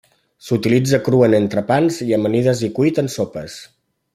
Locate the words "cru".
1.07-1.19